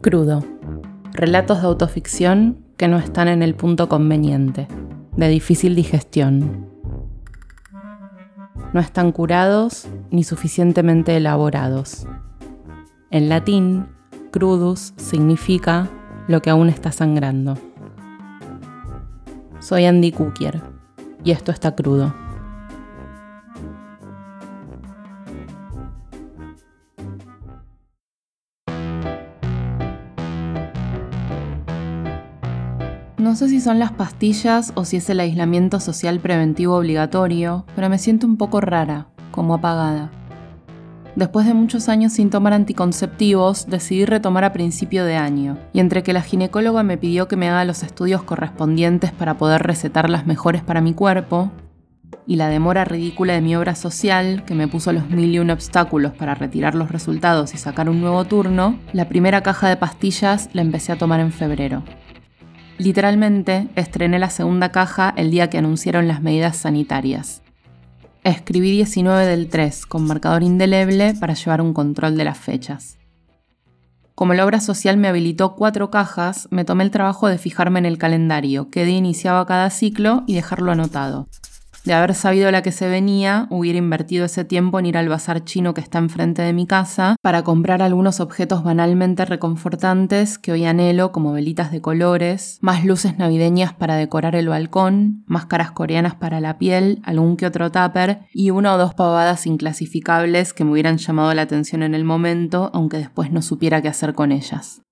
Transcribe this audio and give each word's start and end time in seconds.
Crudo. 0.00 0.44
Relatos 1.12 1.60
de 1.60 1.66
autoficción 1.66 2.64
que 2.76 2.86
no 2.86 2.98
están 2.98 3.26
en 3.26 3.42
el 3.42 3.56
punto 3.56 3.88
conveniente, 3.88 4.68
de 5.16 5.28
difícil 5.28 5.74
digestión. 5.74 6.68
No 8.72 8.78
están 8.78 9.10
curados 9.10 9.88
ni 10.12 10.22
suficientemente 10.22 11.16
elaborados. 11.16 12.06
En 13.10 13.28
latín, 13.28 13.88
crudus 14.30 14.94
significa 14.96 15.88
lo 16.28 16.42
que 16.42 16.50
aún 16.50 16.68
está 16.68 16.92
sangrando. 16.92 17.58
Soy 19.58 19.84
Andy 19.84 20.12
Kukier 20.12 20.62
y 21.24 21.32
esto 21.32 21.50
está 21.50 21.74
crudo. 21.74 22.14
No 33.18 33.34
sé 33.34 33.48
si 33.48 33.60
son 33.60 33.80
las 33.80 33.90
pastillas 33.90 34.70
o 34.76 34.84
si 34.84 34.98
es 34.98 35.10
el 35.10 35.18
aislamiento 35.18 35.80
social 35.80 36.20
preventivo 36.20 36.76
obligatorio, 36.76 37.66
pero 37.74 37.88
me 37.88 37.98
siento 37.98 38.28
un 38.28 38.36
poco 38.36 38.60
rara, 38.60 39.08
como 39.32 39.54
apagada. 39.54 40.12
Después 41.16 41.44
de 41.44 41.52
muchos 41.52 41.88
años 41.88 42.12
sin 42.12 42.30
tomar 42.30 42.52
anticonceptivos, 42.52 43.66
decidí 43.66 44.04
retomar 44.04 44.44
a 44.44 44.52
principio 44.52 45.04
de 45.04 45.16
año, 45.16 45.58
y 45.72 45.80
entre 45.80 46.04
que 46.04 46.12
la 46.12 46.22
ginecóloga 46.22 46.84
me 46.84 46.96
pidió 46.96 47.26
que 47.26 47.34
me 47.34 47.48
haga 47.48 47.64
los 47.64 47.82
estudios 47.82 48.22
correspondientes 48.22 49.10
para 49.10 49.36
poder 49.36 49.64
recetar 49.64 50.08
las 50.08 50.24
mejores 50.24 50.62
para 50.62 50.80
mi 50.80 50.94
cuerpo, 50.94 51.50
y 52.24 52.36
la 52.36 52.48
demora 52.48 52.84
ridícula 52.84 53.32
de 53.32 53.40
mi 53.40 53.56
obra 53.56 53.74
social, 53.74 54.44
que 54.44 54.54
me 54.54 54.68
puso 54.68 54.92
los 54.92 55.10
mil 55.10 55.34
y 55.34 55.40
un 55.40 55.50
obstáculos 55.50 56.12
para 56.12 56.36
retirar 56.36 56.76
los 56.76 56.92
resultados 56.92 57.52
y 57.52 57.56
sacar 57.56 57.90
un 57.90 58.00
nuevo 58.00 58.24
turno, 58.26 58.78
la 58.92 59.08
primera 59.08 59.42
caja 59.42 59.68
de 59.68 59.76
pastillas 59.76 60.50
la 60.52 60.62
empecé 60.62 60.92
a 60.92 60.98
tomar 60.98 61.18
en 61.18 61.32
febrero. 61.32 61.82
Literalmente, 62.78 63.68
estrené 63.74 64.20
la 64.20 64.30
segunda 64.30 64.70
caja 64.70 65.12
el 65.16 65.32
día 65.32 65.50
que 65.50 65.58
anunciaron 65.58 66.06
las 66.06 66.22
medidas 66.22 66.56
sanitarias. 66.56 67.42
Escribí 68.22 68.70
19 68.70 69.26
del 69.26 69.48
3 69.48 69.84
con 69.86 70.06
marcador 70.06 70.44
indeleble 70.44 71.14
para 71.14 71.34
llevar 71.34 71.60
un 71.60 71.74
control 71.74 72.16
de 72.16 72.24
las 72.24 72.38
fechas. 72.38 72.96
Como 74.14 74.34
la 74.34 74.44
obra 74.44 74.60
social 74.60 74.96
me 74.96 75.08
habilitó 75.08 75.56
cuatro 75.56 75.90
cajas, 75.90 76.46
me 76.50 76.64
tomé 76.64 76.84
el 76.84 76.92
trabajo 76.92 77.28
de 77.28 77.38
fijarme 77.38 77.80
en 77.80 77.86
el 77.86 77.98
calendario, 77.98 78.68
qué 78.70 78.84
día 78.84 78.98
iniciaba 78.98 79.46
cada 79.46 79.70
ciclo 79.70 80.22
y 80.26 80.34
dejarlo 80.34 80.70
anotado. 80.70 81.28
De 81.84 81.94
haber 81.94 82.14
sabido 82.14 82.50
la 82.50 82.62
que 82.62 82.72
se 82.72 82.88
venía, 82.88 83.46
hubiera 83.50 83.78
invertido 83.78 84.26
ese 84.26 84.44
tiempo 84.44 84.78
en 84.78 84.86
ir 84.86 84.98
al 84.98 85.08
bazar 85.08 85.44
chino 85.44 85.74
que 85.74 85.80
está 85.80 85.98
enfrente 85.98 86.42
de 86.42 86.52
mi 86.52 86.66
casa 86.66 87.16
para 87.22 87.44
comprar 87.44 87.82
algunos 87.82 88.20
objetos 88.20 88.62
banalmente 88.62 89.24
reconfortantes 89.24 90.38
que 90.38 90.52
hoy 90.52 90.64
anhelo, 90.66 91.12
como 91.12 91.32
velitas 91.32 91.72
de 91.72 91.80
colores, 91.80 92.58
más 92.60 92.84
luces 92.84 93.16
navideñas 93.16 93.72
para 93.72 93.96
decorar 93.96 94.34
el 94.34 94.48
balcón, 94.48 95.24
máscaras 95.26 95.70
coreanas 95.70 96.14
para 96.14 96.40
la 96.40 96.58
piel, 96.58 97.00
algún 97.04 97.36
que 97.36 97.46
otro 97.46 97.70
tupper 97.70 98.20
y 98.34 98.50
una 98.50 98.74
o 98.74 98.78
dos 98.78 98.94
pavadas 98.94 99.46
inclasificables 99.46 100.52
que 100.52 100.64
me 100.64 100.72
hubieran 100.72 100.98
llamado 100.98 101.32
la 101.32 101.42
atención 101.42 101.82
en 101.82 101.94
el 101.94 102.04
momento, 102.04 102.70
aunque 102.74 102.98
después 102.98 103.30
no 103.30 103.40
supiera 103.40 103.80
qué 103.80 103.88
hacer 103.88 104.14
con 104.14 104.32
ellas. 104.32 104.82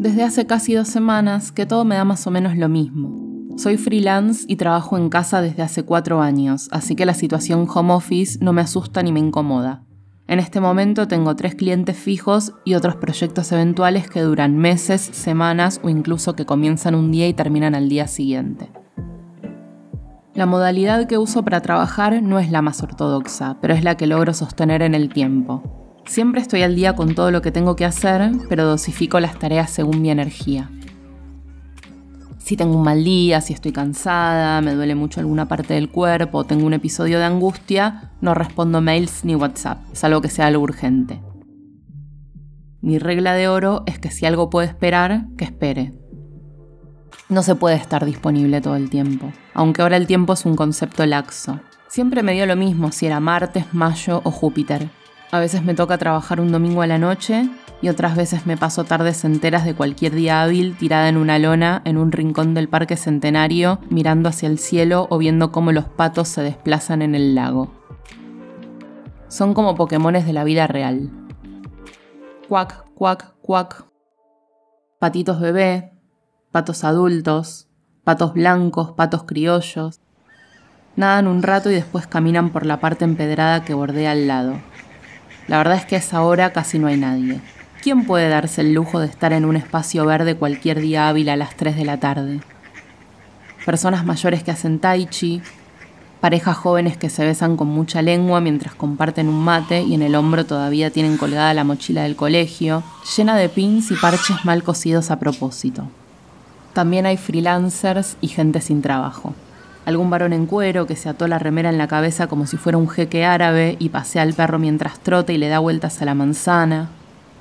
Desde 0.00 0.22
hace 0.22 0.46
casi 0.46 0.74
dos 0.74 0.88
semanas 0.88 1.50
que 1.50 1.66
todo 1.66 1.84
me 1.84 1.94
da 1.94 2.04
más 2.04 2.26
o 2.26 2.30
menos 2.30 2.56
lo 2.56 2.68
mismo. 2.68 3.27
Soy 3.58 3.76
freelance 3.76 4.44
y 4.46 4.54
trabajo 4.54 4.96
en 4.96 5.08
casa 5.08 5.42
desde 5.42 5.64
hace 5.64 5.82
cuatro 5.84 6.22
años, 6.22 6.68
así 6.70 6.94
que 6.94 7.04
la 7.04 7.12
situación 7.12 7.66
home 7.68 7.92
office 7.92 8.38
no 8.40 8.52
me 8.52 8.60
asusta 8.60 9.02
ni 9.02 9.10
me 9.10 9.18
incomoda. 9.18 9.82
En 10.28 10.38
este 10.38 10.60
momento 10.60 11.08
tengo 11.08 11.34
tres 11.34 11.56
clientes 11.56 11.96
fijos 11.96 12.52
y 12.64 12.74
otros 12.74 12.94
proyectos 12.94 13.50
eventuales 13.50 14.08
que 14.08 14.20
duran 14.20 14.56
meses, 14.56 15.00
semanas 15.00 15.80
o 15.82 15.88
incluso 15.88 16.36
que 16.36 16.46
comienzan 16.46 16.94
un 16.94 17.10
día 17.10 17.26
y 17.26 17.34
terminan 17.34 17.74
al 17.74 17.88
día 17.88 18.06
siguiente. 18.06 18.70
La 20.34 20.46
modalidad 20.46 21.08
que 21.08 21.18
uso 21.18 21.42
para 21.42 21.60
trabajar 21.60 22.22
no 22.22 22.38
es 22.38 22.52
la 22.52 22.62
más 22.62 22.80
ortodoxa, 22.84 23.58
pero 23.60 23.74
es 23.74 23.82
la 23.82 23.96
que 23.96 24.06
logro 24.06 24.34
sostener 24.34 24.82
en 24.82 24.94
el 24.94 25.08
tiempo. 25.08 25.96
Siempre 26.06 26.40
estoy 26.40 26.62
al 26.62 26.76
día 26.76 26.94
con 26.94 27.16
todo 27.16 27.32
lo 27.32 27.42
que 27.42 27.50
tengo 27.50 27.74
que 27.74 27.86
hacer, 27.86 28.30
pero 28.48 28.64
dosifico 28.64 29.18
las 29.18 29.36
tareas 29.36 29.68
según 29.68 30.00
mi 30.00 30.12
energía 30.12 30.70
si 32.48 32.56
tengo 32.56 32.78
un 32.78 32.82
mal 32.82 33.04
día, 33.04 33.42
si 33.42 33.52
estoy 33.52 33.72
cansada, 33.72 34.62
me 34.62 34.72
duele 34.72 34.94
mucho 34.94 35.20
alguna 35.20 35.48
parte 35.48 35.74
del 35.74 35.90
cuerpo, 35.90 36.44
tengo 36.44 36.64
un 36.64 36.72
episodio 36.72 37.18
de 37.18 37.26
angustia, 37.26 38.12
no 38.22 38.32
respondo 38.32 38.80
mails 38.80 39.22
ni 39.26 39.34
WhatsApp, 39.34 39.82
salvo 39.92 40.22
que 40.22 40.30
sea 40.30 40.46
algo 40.46 40.62
urgente. 40.62 41.20
Mi 42.80 42.98
regla 42.98 43.34
de 43.34 43.48
oro 43.48 43.82
es 43.84 43.98
que 43.98 44.10
si 44.10 44.24
algo 44.24 44.48
puede 44.48 44.66
esperar, 44.66 45.26
que 45.36 45.44
espere. 45.44 45.92
No 47.28 47.42
se 47.42 47.54
puede 47.54 47.76
estar 47.76 48.06
disponible 48.06 48.62
todo 48.62 48.76
el 48.76 48.88
tiempo, 48.88 49.30
aunque 49.52 49.82
ahora 49.82 49.98
el 49.98 50.06
tiempo 50.06 50.32
es 50.32 50.46
un 50.46 50.56
concepto 50.56 51.04
laxo. 51.04 51.60
Siempre 51.88 52.22
me 52.22 52.32
dio 52.32 52.46
lo 52.46 52.56
mismo 52.56 52.92
si 52.92 53.04
era 53.04 53.20
martes, 53.20 53.66
mayo 53.74 54.22
o 54.24 54.30
Júpiter. 54.30 54.88
A 55.32 55.38
veces 55.38 55.62
me 55.62 55.74
toca 55.74 55.98
trabajar 55.98 56.40
un 56.40 56.50
domingo 56.50 56.80
a 56.80 56.86
la 56.86 56.96
noche 56.96 57.46
y 57.80 57.88
otras 57.88 58.16
veces 58.16 58.46
me 58.46 58.56
paso 58.56 58.84
tardes 58.84 59.24
enteras 59.24 59.64
de 59.64 59.74
cualquier 59.74 60.14
día 60.14 60.42
hábil 60.42 60.76
tirada 60.76 61.08
en 61.08 61.16
una 61.16 61.38
lona 61.38 61.80
en 61.84 61.96
un 61.96 62.10
rincón 62.10 62.54
del 62.54 62.68
Parque 62.68 62.96
Centenario, 62.96 63.78
mirando 63.88 64.28
hacia 64.28 64.48
el 64.48 64.58
cielo 64.58 65.06
o 65.10 65.18
viendo 65.18 65.52
cómo 65.52 65.70
los 65.70 65.84
patos 65.84 66.28
se 66.28 66.42
desplazan 66.42 67.02
en 67.02 67.14
el 67.14 67.34
lago. 67.34 67.70
Son 69.28 69.54
como 69.54 69.76
Pokémones 69.76 70.26
de 70.26 70.32
la 70.32 70.44
vida 70.44 70.66
real. 70.66 71.10
Cuac, 72.48 72.84
cuac, 72.94 73.34
cuac. 73.42 73.86
Patitos 74.98 75.38
bebé, 75.38 75.92
patos 76.50 76.82
adultos, 76.82 77.68
patos 78.02 78.32
blancos, 78.32 78.92
patos 78.92 79.22
criollos. 79.24 80.00
Nadan 80.96 81.28
un 81.28 81.42
rato 81.42 81.70
y 81.70 81.74
después 81.74 82.08
caminan 82.08 82.50
por 82.50 82.66
la 82.66 82.80
parte 82.80 83.04
empedrada 83.04 83.64
que 83.64 83.74
bordea 83.74 84.10
al 84.10 84.26
lado. 84.26 84.54
La 85.46 85.58
verdad 85.58 85.76
es 85.76 85.84
que 85.84 85.94
a 85.94 85.98
esa 85.98 86.22
hora 86.22 86.52
casi 86.52 86.80
no 86.80 86.88
hay 86.88 86.96
nadie. 86.96 87.40
¿Quién 87.80 88.04
puede 88.04 88.28
darse 88.28 88.62
el 88.62 88.74
lujo 88.74 88.98
de 88.98 89.06
estar 89.06 89.32
en 89.32 89.44
un 89.44 89.54
espacio 89.54 90.04
verde 90.04 90.34
cualquier 90.34 90.80
día 90.80 91.08
hábil 91.08 91.28
a 91.28 91.36
las 91.36 91.56
3 91.56 91.76
de 91.76 91.84
la 91.84 92.00
tarde? 92.00 92.40
Personas 93.64 94.04
mayores 94.04 94.42
que 94.42 94.50
hacen 94.50 94.80
tai 94.80 95.06
chi, 95.06 95.40
parejas 96.20 96.56
jóvenes 96.56 96.96
que 96.96 97.08
se 97.08 97.24
besan 97.24 97.56
con 97.56 97.68
mucha 97.68 98.02
lengua 98.02 98.40
mientras 98.40 98.74
comparten 98.74 99.28
un 99.28 99.44
mate 99.44 99.82
y 99.82 99.94
en 99.94 100.02
el 100.02 100.16
hombro 100.16 100.44
todavía 100.44 100.90
tienen 100.90 101.16
colgada 101.16 101.54
la 101.54 101.62
mochila 101.62 102.02
del 102.02 102.16
colegio, 102.16 102.82
llena 103.16 103.36
de 103.36 103.48
pins 103.48 103.92
y 103.92 103.94
parches 103.94 104.44
mal 104.44 104.64
cosidos 104.64 105.12
a 105.12 105.20
propósito. 105.20 105.86
También 106.72 107.06
hay 107.06 107.16
freelancers 107.16 108.16
y 108.20 108.26
gente 108.26 108.60
sin 108.60 108.82
trabajo. 108.82 109.34
Algún 109.86 110.10
varón 110.10 110.32
en 110.32 110.46
cuero 110.46 110.86
que 110.88 110.96
se 110.96 111.08
ató 111.08 111.28
la 111.28 111.38
remera 111.38 111.70
en 111.70 111.78
la 111.78 111.86
cabeza 111.86 112.26
como 112.26 112.46
si 112.48 112.56
fuera 112.56 112.76
un 112.76 112.88
jeque 112.88 113.24
árabe 113.24 113.76
y 113.78 113.90
pasea 113.90 114.22
al 114.22 114.34
perro 114.34 114.58
mientras 114.58 114.98
trota 114.98 115.32
y 115.32 115.38
le 115.38 115.48
da 115.48 115.60
vueltas 115.60 116.02
a 116.02 116.04
la 116.04 116.14
manzana 116.14 116.88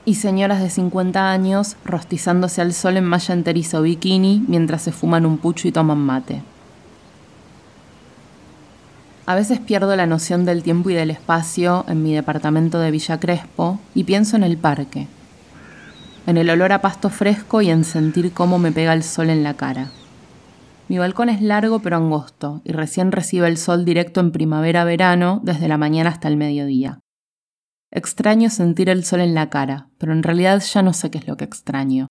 y 0.07 0.15
señoras 0.15 0.61
de 0.61 0.69
50 0.69 1.29
años 1.29 1.75
rostizándose 1.83 2.61
al 2.61 2.71
sol 2.71 2.95
en 2.95 3.03
malla 3.03 3.33
enteriza 3.33 3.77
o 3.77 3.81
bikini 3.81 4.41
mientras 4.47 4.81
se 4.81 4.93
fuman 4.93 5.25
un 5.25 5.37
pucho 5.37 5.67
y 5.67 5.73
toman 5.73 5.97
mate. 5.97 6.41
A 9.25 9.35
veces 9.35 9.59
pierdo 9.59 9.93
la 9.97 10.05
noción 10.05 10.45
del 10.45 10.63
tiempo 10.63 10.89
y 10.89 10.93
del 10.93 11.11
espacio 11.11 11.83
en 11.89 12.03
mi 12.03 12.13
departamento 12.13 12.79
de 12.79 12.89
Villa 12.89 13.19
Crespo 13.19 13.81
y 13.93 14.05
pienso 14.05 14.37
en 14.37 14.43
el 14.43 14.57
parque, 14.57 15.07
en 16.25 16.37
el 16.37 16.49
olor 16.49 16.71
a 16.71 16.79
pasto 16.79 17.09
fresco 17.09 17.61
y 17.61 17.69
en 17.69 17.83
sentir 17.83 18.31
cómo 18.31 18.59
me 18.59 18.71
pega 18.71 18.93
el 18.93 19.03
sol 19.03 19.29
en 19.29 19.43
la 19.43 19.55
cara. 19.55 19.91
Mi 20.87 20.99
balcón 20.99 21.27
es 21.27 21.41
largo 21.41 21.79
pero 21.79 21.97
angosto 21.97 22.61
y 22.63 22.71
recién 22.71 23.11
recibe 23.11 23.49
el 23.49 23.57
sol 23.57 23.83
directo 23.83 24.21
en 24.21 24.31
primavera-verano 24.31 25.41
desde 25.43 25.67
la 25.67 25.77
mañana 25.77 26.11
hasta 26.11 26.29
el 26.29 26.37
mediodía. 26.37 27.01
Extraño 27.91 28.49
sentir 28.49 28.89
el 28.89 29.05
sol 29.05 29.21
en 29.21 29.33
la 29.33 29.49
cara, 29.49 29.89
pero 29.97 30.11
en 30.11 30.21
realidad 30.21 30.61
ya 30.61 30.81
no 30.81 30.91
sé 30.91 31.09
qué 31.09 31.19
es 31.19 31.27
lo 31.27 31.37
que 31.37 31.45
extraño. 31.45 32.07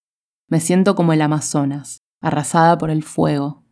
Me 0.48 0.60
siento 0.60 0.94
como 0.94 1.12
el 1.12 1.20
Amazonas, 1.20 1.98
arrasada 2.22 2.78
por 2.78 2.90
el 2.90 3.02
fuego. 3.02 3.62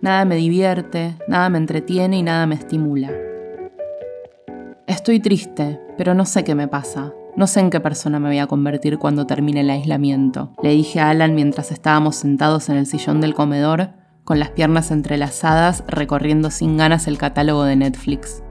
Nada 0.00 0.24
me 0.24 0.36
divierte, 0.36 1.18
nada 1.28 1.50
me 1.50 1.58
entretiene 1.58 2.18
y 2.18 2.22
nada 2.22 2.46
me 2.46 2.54
estimula. 2.54 3.12
Estoy 4.86 5.20
triste, 5.20 5.78
pero 5.98 6.14
no 6.14 6.24
sé 6.24 6.44
qué 6.44 6.54
me 6.54 6.66
pasa. 6.66 7.12
No 7.36 7.46
sé 7.46 7.60
en 7.60 7.68
qué 7.68 7.80
persona 7.80 8.18
me 8.18 8.28
voy 8.28 8.38
a 8.38 8.46
convertir 8.46 8.98
cuando 8.98 9.26
termine 9.26 9.60
el 9.60 9.70
aislamiento. 9.70 10.54
Le 10.62 10.70
dije 10.70 10.98
a 10.98 11.10
Alan 11.10 11.34
mientras 11.34 11.70
estábamos 11.70 12.16
sentados 12.16 12.70
en 12.70 12.78
el 12.78 12.86
sillón 12.86 13.20
del 13.20 13.34
comedor, 13.34 13.90
con 14.24 14.38
las 14.38 14.50
piernas 14.50 14.90
entrelazadas, 14.90 15.84
recorriendo 15.88 16.50
sin 16.50 16.78
ganas 16.78 17.06
el 17.06 17.18
catálogo 17.18 17.64
de 17.64 17.76
Netflix. 17.76 18.42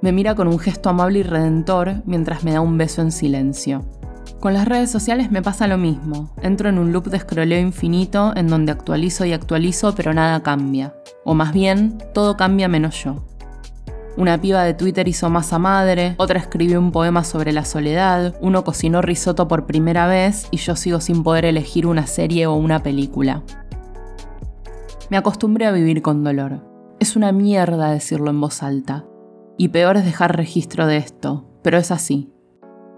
Me 0.00 0.12
mira 0.12 0.34
con 0.36 0.46
un 0.46 0.58
gesto 0.58 0.90
amable 0.90 1.20
y 1.20 1.22
redentor 1.24 2.02
mientras 2.06 2.44
me 2.44 2.52
da 2.52 2.60
un 2.60 2.78
beso 2.78 3.02
en 3.02 3.10
silencio. 3.10 3.84
Con 4.38 4.54
las 4.54 4.68
redes 4.68 4.90
sociales 4.90 5.32
me 5.32 5.42
pasa 5.42 5.66
lo 5.66 5.78
mismo. 5.78 6.30
Entro 6.40 6.68
en 6.68 6.78
un 6.78 6.92
loop 6.92 7.08
de 7.08 7.18
scrolleo 7.18 7.58
infinito 7.58 8.32
en 8.36 8.46
donde 8.46 8.70
actualizo 8.70 9.24
y 9.24 9.32
actualizo 9.32 9.96
pero 9.96 10.14
nada 10.14 10.40
cambia. 10.44 10.94
O 11.24 11.34
más 11.34 11.52
bien, 11.52 11.98
todo 12.14 12.36
cambia 12.36 12.68
menos 12.68 13.02
yo. 13.02 13.24
Una 14.16 14.40
piba 14.40 14.62
de 14.62 14.74
Twitter 14.74 15.08
hizo 15.08 15.30
masa 15.30 15.58
madre, 15.58 16.14
otra 16.18 16.38
escribió 16.38 16.78
un 16.78 16.92
poema 16.92 17.24
sobre 17.24 17.52
la 17.52 17.64
soledad, 17.64 18.36
uno 18.40 18.64
cocinó 18.64 19.02
risotto 19.02 19.48
por 19.48 19.66
primera 19.66 20.06
vez 20.06 20.46
y 20.50 20.56
yo 20.58 20.76
sigo 20.76 21.00
sin 21.00 21.22
poder 21.22 21.44
elegir 21.44 21.86
una 21.86 22.06
serie 22.06 22.46
o 22.46 22.54
una 22.54 22.82
película. 22.82 23.42
Me 25.10 25.16
acostumbré 25.16 25.66
a 25.66 25.72
vivir 25.72 26.02
con 26.02 26.22
dolor. 26.22 26.64
Es 27.00 27.16
una 27.16 27.32
mierda 27.32 27.90
decirlo 27.90 28.30
en 28.30 28.40
voz 28.40 28.62
alta. 28.62 29.04
Y 29.58 29.68
peor 29.68 29.98
es 29.98 30.06
dejar 30.06 30.36
registro 30.36 30.86
de 30.86 30.96
esto, 30.96 31.44
pero 31.62 31.76
es 31.76 31.90
así. 31.90 32.32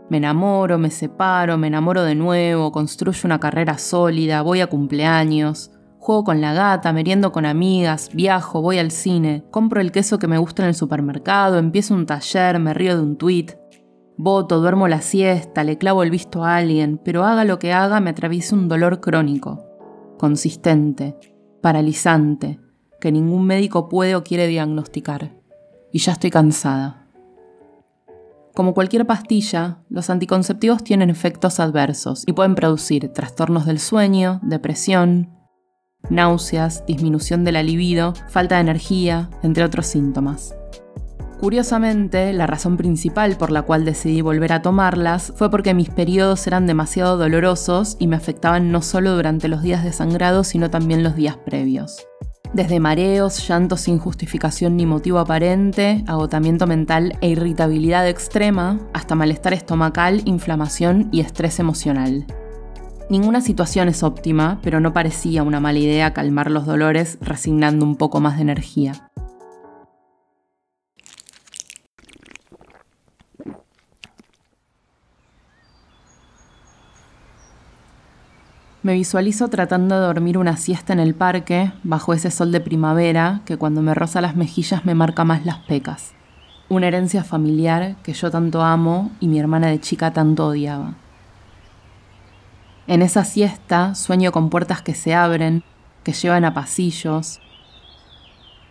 Me 0.09 0.19
enamoro, 0.19 0.79
me 0.79 0.91
separo, 0.91 1.59
me 1.59 1.67
enamoro 1.67 2.05
de 2.05 2.15
nuevo, 2.15 2.71
construyo 2.71 3.23
una 3.25 3.41
carrera 3.41 3.79
sólida, 3.79 4.43
voy 4.43 4.61
a 4.61 4.69
cumpleaños, 4.69 5.73
Juego 6.01 6.25
con 6.25 6.41
la 6.41 6.55
gata, 6.55 6.95
meriendo 6.95 7.31
con 7.31 7.45
amigas, 7.45 8.09
viajo, 8.15 8.63
voy 8.63 8.79
al 8.79 8.91
cine, 8.91 9.45
compro 9.51 9.83
el 9.83 9.93
queso 9.93 10.19
que 10.19 10.29
me 10.29 10.39
gusta 10.39 10.63
en 10.63 10.69
el 10.69 10.75
supermercado, 10.75 11.59
empiezo 11.59 11.93
un 11.93 12.07
taller, 12.07 12.59
me 12.59 12.73
río 12.73 12.97
de 12.97 13.03
un 13.03 13.17
tweet. 13.17 13.59
Voto, 14.17 14.61
duermo 14.61 14.89
la 14.89 15.03
siesta, 15.03 15.63
le 15.63 15.77
clavo 15.77 16.03
el 16.03 16.11
visto 16.11 16.43
a 16.43 16.57
alguien, 16.57 16.99
pero 17.05 17.25
haga 17.25 17.45
lo 17.45 17.59
que 17.59 17.75
haga 17.75 18.01
me 18.01 18.11
atraviesa 18.11 18.57
un 18.57 18.67
dolor 18.67 19.01
crónico, 19.01 19.63
consistente, 20.19 21.19
paralizante, 21.61 22.59
que 22.99 23.13
ningún 23.13 23.45
médico 23.45 23.91
puede 23.91 24.17
o 24.17 24.25
quiere 24.25 24.47
diagnosticar. 24.47 25.40
Y 25.93 25.99
ya 25.99 26.13
estoy 26.13 26.31
cansada. 26.31 27.07
Como 28.55 28.75
cualquier 28.75 29.07
pastilla, 29.07 29.79
los 29.89 30.11
anticonceptivos 30.11 30.83
tienen 30.85 31.09
efectos 31.09 31.61
adversos 31.61 32.25
y 32.27 32.33
pueden 32.33 32.55
producir 32.55 33.13
trastornos 33.13 33.65
del 33.65 33.79
sueño, 33.79 34.41
depresión, 34.43 35.31
náuseas, 36.09 36.85
disminución 36.87 37.45
de 37.45 37.53
la 37.53 37.63
libido, 37.63 38.15
falta 38.29 38.57
de 38.57 38.63
energía, 38.63 39.31
entre 39.43 39.65
otros 39.65 39.87
síntomas. 39.87 40.55
Curiosamente, 41.41 42.35
la 42.35 42.47
razón 42.47 42.77
principal 42.77 43.37
por 43.37 43.51
la 43.51 43.63
cual 43.63 43.87
decidí 43.87 44.21
volver 44.21 44.53
a 44.53 44.61
tomarlas 44.61 45.33
fue 45.37 45.51
porque 45.51 45.73
mis 45.73 45.89
periodos 45.89 46.47
eran 46.47 46.67
demasiado 46.67 47.17
dolorosos 47.17 47.97
y 47.99 48.09
me 48.09 48.17
afectaban 48.17 48.71
no 48.71 48.83
solo 48.83 49.15
durante 49.15 49.49
los 49.49 49.63
días 49.63 49.83
de 49.83 49.93
sangrado, 49.93 50.45
sino 50.45 50.69
también 50.69 51.03
los 51.03 51.17
días 51.17 51.39
previos. 51.39 52.07
Desde 52.53 52.81
mareos, 52.81 53.47
llantos 53.47 53.83
sin 53.83 53.99
justificación 53.99 54.77
ni 54.77 54.85
motivo 54.85 55.21
aparente, 55.21 56.03
agotamiento 56.09 56.67
mental 56.67 57.17
e 57.21 57.29
irritabilidad 57.29 58.09
extrema, 58.09 58.81
hasta 58.93 59.15
malestar 59.15 59.53
estomacal, 59.53 60.23
inflamación 60.25 61.09
y 61.13 61.21
estrés 61.21 61.61
emocional. 61.61 62.27
Ninguna 63.09 63.41
situación 63.41 63.89
es 63.89 64.03
óptima, 64.03 64.59
pero 64.63 64.81
no 64.81 64.93
parecía 64.93 65.45
una 65.45 65.61
mala 65.61 65.79
idea 65.79 66.13
calmar 66.13 66.51
los 66.51 66.67
dolores 66.67 67.19
resignando 67.21 67.85
un 67.85 67.95
poco 67.95 68.19
más 68.21 68.37
de 68.37 68.43
energía. 68.43 69.10
Me 78.83 78.95
visualizo 78.95 79.49
tratando 79.49 79.95
de 79.95 80.07
dormir 80.07 80.39
una 80.39 80.57
siesta 80.57 80.95
en 80.95 81.01
el 81.01 81.15
parque, 81.15 81.71
bajo 81.83 82.15
ese 82.15 82.31
sol 82.31 82.51
de 82.51 82.61
primavera 82.61 83.43
que 83.45 83.59
cuando 83.59 83.83
me 83.83 83.93
roza 83.93 84.23
las 84.23 84.37
mejillas 84.37 84.87
me 84.87 84.95
marca 84.95 85.23
más 85.23 85.45
las 85.45 85.59
pecas. 85.59 86.15
Una 86.71 86.89
herencia 86.89 87.23
familiar 87.23 87.97
que 88.03 88.15
yo 88.15 88.31
tanto 88.31 88.63
amo 88.63 89.11
y 89.21 89.29
mi 89.29 89.39
hermana 89.39 89.67
de 89.67 89.81
chica 89.81 90.13
tanto 90.13 90.47
odiaba. 90.47 90.95
En 92.87 93.03
esa 93.03 93.25
siesta 93.25 93.95
sueño 93.95 94.33
con 94.33 94.49
puertas 94.49 94.81
que 94.81 94.95
se 94.95 95.15
abren, 95.15 95.63
que 96.03 96.15
llevan 96.15 96.47
a 96.47 96.55
pasillos. 96.55 97.39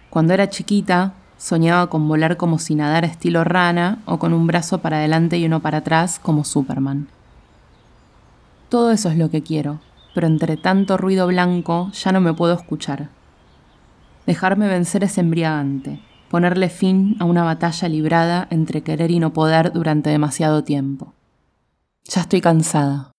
Cuando 0.09 0.33
era 0.33 0.49
chiquita, 0.49 1.13
soñaba 1.37 1.87
con 1.87 2.07
volar 2.07 2.35
como 2.35 2.57
si 2.57 2.73
nadara 2.73 3.05
estilo 3.05 3.43
rana 3.43 3.99
o 4.05 4.17
con 4.17 4.33
un 4.33 4.47
brazo 4.47 4.79
para 4.79 4.97
adelante 4.97 5.37
y 5.37 5.45
uno 5.45 5.59
para 5.59 5.79
atrás 5.79 6.17
como 6.17 6.45
Superman. 6.45 7.07
Todo 8.69 8.91
eso 8.91 9.09
es 9.09 9.17
lo 9.17 9.29
que 9.29 9.41
quiero, 9.41 9.79
pero 10.13 10.27
entre 10.27 10.57
tanto 10.57 10.97
ruido 10.97 11.27
blanco 11.27 11.91
ya 11.91 12.11
no 12.11 12.21
me 12.21 12.33
puedo 12.33 12.53
escuchar. 12.53 13.09
Dejarme 14.25 14.67
vencer 14.67 15.03
es 15.03 15.17
embriagante, 15.17 16.01
ponerle 16.29 16.69
fin 16.69 17.15
a 17.19 17.25
una 17.25 17.43
batalla 17.43 17.87
librada 17.87 18.47
entre 18.49 18.81
querer 18.81 19.11
y 19.11 19.19
no 19.19 19.33
poder 19.33 19.71
durante 19.73 20.09
demasiado 20.09 20.63
tiempo. 20.63 21.13
Ya 22.05 22.21
estoy 22.21 22.41
cansada 22.41 23.11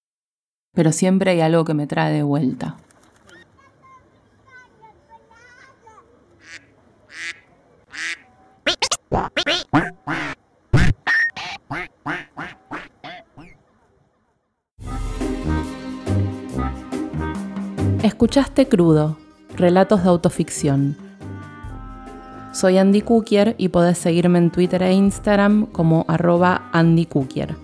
pero 0.73 0.93
siempre 0.93 1.33
hay 1.33 1.41
algo 1.41 1.65
que 1.65 1.75
me 1.75 1.87
trae 1.87 2.13
de 2.13 2.23
vuelta. 2.23 2.77
Escuchaste 18.21 18.69
Crudo, 18.69 19.17
Relatos 19.57 20.03
de 20.03 20.11
Autoficción. 20.11 20.95
Soy 22.53 22.77
Andy 22.77 23.01
Cookier 23.01 23.55
y 23.57 23.69
podés 23.69 23.97
seguirme 23.97 24.39
en 24.39 24.51
Twitter 24.51 24.83
e 24.83 24.93
Instagram 24.93 25.65
como 25.65 26.05
arroba 26.07 26.69
Andy 26.73 27.07
Cookier. 27.07 27.57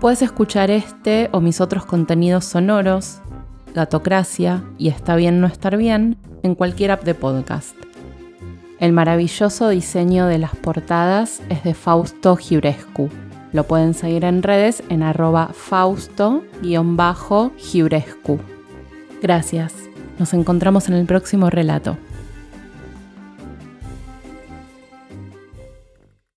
Puedes 0.00 0.22
escuchar 0.22 0.70
este 0.70 1.28
o 1.32 1.42
mis 1.42 1.60
otros 1.60 1.84
contenidos 1.84 2.46
sonoros, 2.46 3.20
Gatocracia 3.74 4.64
y 4.78 4.88
Está 4.88 5.16
bien 5.16 5.42
no 5.42 5.46
estar 5.46 5.76
bien, 5.76 6.16
en 6.42 6.54
cualquier 6.54 6.92
app 6.92 7.04
de 7.04 7.14
podcast. 7.14 7.76
El 8.78 8.94
maravilloso 8.94 9.68
diseño 9.68 10.28
de 10.28 10.38
las 10.38 10.56
portadas 10.56 11.42
es 11.50 11.62
de 11.62 11.74
Fausto 11.74 12.36
Giurescu. 12.36 13.10
Lo 13.52 13.64
pueden 13.64 13.92
seguir 13.92 14.24
en 14.24 14.42
redes 14.42 14.82
en 14.88 15.02
arroba 15.02 15.50
fausto-giurescu. 15.52 18.40
Gracias. 19.22 19.72
Nos 20.18 20.34
encontramos 20.34 20.88
en 20.88 20.94
el 20.94 21.06
próximo 21.06 21.48
relato. 21.48 21.96